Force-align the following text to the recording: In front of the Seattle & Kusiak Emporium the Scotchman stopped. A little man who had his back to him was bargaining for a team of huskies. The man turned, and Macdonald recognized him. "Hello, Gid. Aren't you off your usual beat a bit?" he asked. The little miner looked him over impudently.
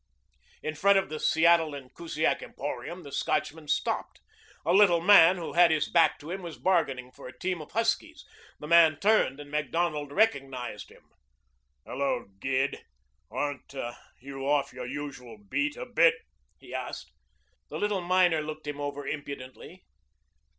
In 0.63 0.73
front 0.73 0.97
of 0.97 1.09
the 1.09 1.19
Seattle 1.19 1.73
& 1.89 1.93
Kusiak 1.95 2.41
Emporium 2.41 3.03
the 3.03 3.11
Scotchman 3.11 3.67
stopped. 3.67 4.19
A 4.65 4.73
little 4.73 4.99
man 4.99 5.35
who 5.37 5.53
had 5.53 5.69
his 5.69 5.87
back 5.87 6.17
to 6.17 6.31
him 6.31 6.41
was 6.41 6.57
bargaining 6.57 7.11
for 7.11 7.27
a 7.27 7.37
team 7.37 7.61
of 7.61 7.73
huskies. 7.73 8.25
The 8.59 8.65
man 8.65 8.99
turned, 8.99 9.39
and 9.39 9.51
Macdonald 9.51 10.11
recognized 10.11 10.89
him. 10.89 11.03
"Hello, 11.85 12.25
Gid. 12.39 12.83
Aren't 13.29 13.75
you 14.19 14.47
off 14.47 14.73
your 14.73 14.87
usual 14.87 15.37
beat 15.37 15.77
a 15.77 15.85
bit?" 15.85 16.15
he 16.57 16.73
asked. 16.73 17.11
The 17.69 17.77
little 17.77 18.01
miner 18.01 18.41
looked 18.41 18.65
him 18.65 18.81
over 18.81 19.05
impudently. 19.05 19.83